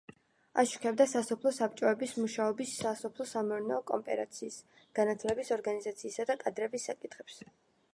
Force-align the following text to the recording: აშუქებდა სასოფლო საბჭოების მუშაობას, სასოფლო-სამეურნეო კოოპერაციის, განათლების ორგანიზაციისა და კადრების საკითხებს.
აშუქებდა 0.61 1.05
სასოფლო 1.11 1.51
საბჭოების 1.57 2.15
მუშაობას, 2.23 2.73
სასოფლო-სამეურნეო 2.85 3.79
კოოპერაციის, 3.93 4.61
განათლების 5.01 5.55
ორგანიზაციისა 5.61 6.31
და 6.33 6.43
კადრების 6.47 6.93
საკითხებს. 6.95 7.43